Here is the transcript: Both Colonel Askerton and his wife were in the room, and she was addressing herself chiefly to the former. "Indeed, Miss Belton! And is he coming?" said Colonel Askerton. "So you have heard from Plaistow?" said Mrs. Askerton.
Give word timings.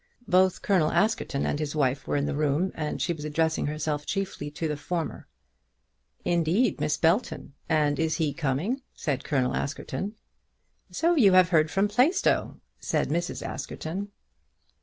Both 0.27 0.63
Colonel 0.63 0.91
Askerton 0.91 1.45
and 1.45 1.59
his 1.59 1.75
wife 1.75 2.07
were 2.07 2.15
in 2.15 2.25
the 2.25 2.33
room, 2.33 2.71
and 2.73 2.99
she 2.99 3.13
was 3.13 3.23
addressing 3.23 3.67
herself 3.67 4.03
chiefly 4.03 4.49
to 4.49 4.67
the 4.67 4.75
former. 4.75 5.27
"Indeed, 6.25 6.81
Miss 6.81 6.97
Belton! 6.97 7.53
And 7.69 7.99
is 7.99 8.15
he 8.15 8.33
coming?" 8.33 8.81
said 8.95 9.23
Colonel 9.23 9.53
Askerton. 9.53 10.15
"So 10.89 11.13
you 11.13 11.33
have 11.33 11.49
heard 11.49 11.69
from 11.69 11.87
Plaistow?" 11.87 12.59
said 12.79 13.09
Mrs. 13.09 13.43
Askerton. 13.45 14.07